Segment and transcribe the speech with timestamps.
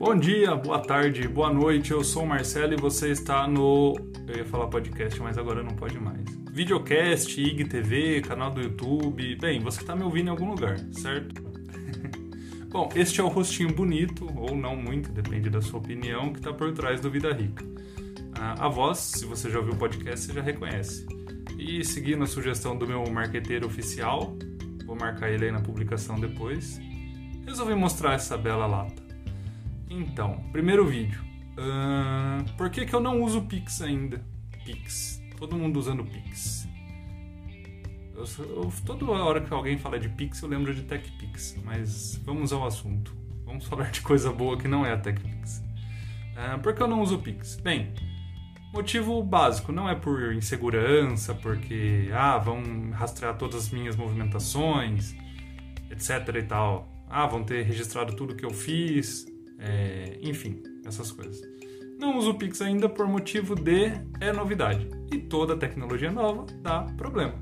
[0.00, 1.90] Bom dia, boa tarde, boa noite.
[1.90, 3.94] Eu sou o Marcelo e você está no.
[4.26, 6.24] Eu ia falar podcast, mas agora não pode mais.
[6.50, 9.36] Videocast, IGTV, canal do YouTube.
[9.36, 11.42] Bem, você está me ouvindo em algum lugar, certo?
[12.72, 16.50] Bom, este é o rostinho bonito, ou não muito, depende da sua opinião, que está
[16.50, 17.62] por trás do Vida Rica.
[18.32, 21.06] A voz, se você já ouviu o podcast, você já reconhece.
[21.58, 24.34] E seguindo a sugestão do meu marqueteiro oficial,
[24.86, 26.80] vou marcar ele aí na publicação depois,
[27.44, 28.99] resolvi mostrar essa bela lata.
[29.90, 31.20] Então, primeiro vídeo.
[31.58, 34.24] Uh, por que, que eu não uso Pix ainda?
[34.64, 35.20] Pix.
[35.36, 36.68] Todo mundo usando Pix.
[38.14, 41.56] Eu, eu, toda hora que alguém fala de Pix, eu lembro de TechPix.
[41.64, 43.12] Mas vamos ao assunto.
[43.44, 45.58] Vamos falar de coisa boa que não é a TechPix.
[46.36, 47.56] Uh, por que eu não uso Pix?
[47.56, 47.92] Bem,
[48.72, 49.72] motivo básico.
[49.72, 55.16] Não é por insegurança, porque ah, vão rastrear todas as minhas movimentações,
[55.90, 56.88] etc e tal.
[57.08, 59.29] Ah, vão ter registrado tudo que eu fiz.
[59.60, 61.40] É, enfim, essas coisas.
[61.98, 64.88] Não uso o Pix ainda por motivo de é novidade.
[65.12, 67.34] E toda tecnologia nova dá problema.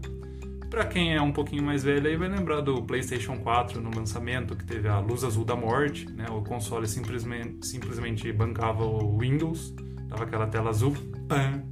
[0.69, 4.55] Para quem é um pouquinho mais velho aí vai lembrar do PlayStation 4 no lançamento,
[4.55, 6.27] que teve a luz azul da morte, né?
[6.29, 9.75] O console simplesmente, simplesmente bancava o Windows,
[10.09, 10.95] dava aquela tela azul,
[11.27, 11.63] pam,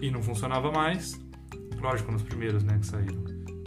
[0.00, 1.20] e não funcionava mais.
[1.80, 3.24] Lógico, nos primeiros, né, que saíram.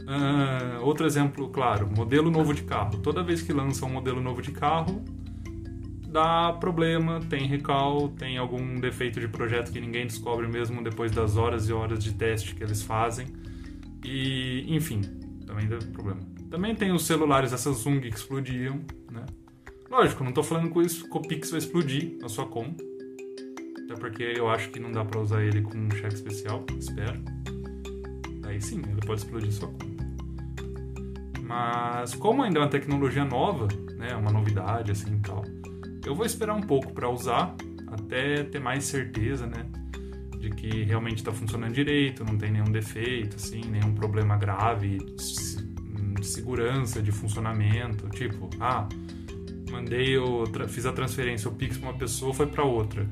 [0.07, 2.99] Uh, outro exemplo, claro, modelo novo de carro.
[2.99, 5.03] Toda vez que lança um modelo novo de carro,
[6.17, 11.37] dá problema, tem recal, tem algum defeito de projeto que ninguém descobre mesmo depois das
[11.37, 13.27] horas e horas de teste que eles fazem.
[14.03, 15.01] E, enfim,
[15.45, 16.19] também dá problema.
[16.49, 19.25] Também tem os celulares da Samsung que explodiam, né?
[19.91, 22.83] Lógico, não estou falando que o Pix vai explodir na sua conta.
[23.83, 27.21] Até porque eu acho que não dá para usar ele com um cheque especial, espero.
[28.43, 30.07] Aí sim, ele pode explodir sua conta.
[31.43, 35.43] Mas como ainda é uma tecnologia nova, né, uma novidade assim e tal,
[36.07, 37.53] eu vou esperar um pouco para usar,
[37.87, 39.65] até ter mais certeza, né?
[40.39, 46.25] De que realmente está funcionando direito, não tem nenhum defeito, assim, nenhum problema grave de
[46.25, 48.09] segurança, de funcionamento.
[48.09, 48.87] Tipo, ah,
[49.69, 53.05] mandei, eu fiz a transferência, o Pix para uma pessoa foi para outra,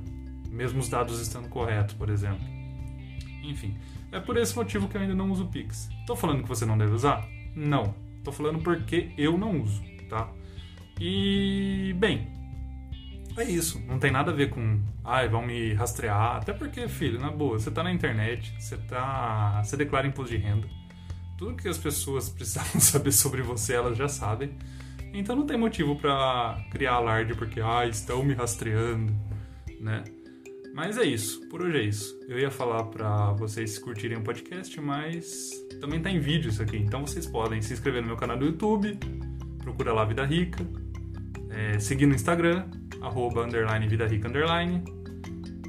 [0.49, 2.45] mesmo os dados estando corretos, por exemplo.
[3.43, 3.75] Enfim,
[4.09, 5.89] é por esse motivo que eu ainda não uso o Pix.
[6.07, 7.27] Tô falando que você não deve usar?
[7.53, 7.93] Não.
[8.23, 10.31] Tô falando porque eu não uso, tá?
[10.99, 12.34] E, bem,
[13.37, 16.37] é isso, não tem nada a ver com, ai, vão me rastrear.
[16.37, 19.61] Até porque, filho, na boa, você tá na internet, você tá.
[19.63, 20.67] Você declara imposto de renda.
[21.37, 24.51] Tudo que as pessoas precisavam saber sobre você, elas já sabem.
[25.13, 29.13] Então não tem motivo para criar alarde porque, ah, estão me rastreando,
[29.79, 30.03] né?
[30.73, 32.19] Mas é isso, por hoje é isso.
[32.27, 36.75] Eu ia falar para vocês curtirem o podcast, mas também tá em vídeo isso aqui.
[36.75, 38.99] Então vocês podem se inscrever no meu canal do YouTube,
[39.59, 40.67] procura lá Vida Rica,
[41.49, 42.65] é, seguir no Instagram,
[43.01, 44.83] arroba, underline, vida rica, underline.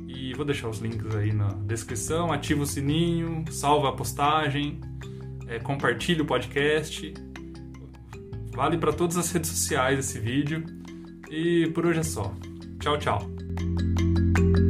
[0.06, 2.32] E vou deixar os links aí na descrição.
[2.32, 4.80] Ativa o sininho, salva a postagem,
[5.46, 7.14] é, compartilha o podcast.
[8.54, 10.64] Vale para todas as redes sociais esse vídeo.
[11.30, 12.34] E por hoje é só.
[12.80, 14.65] Tchau, tchau.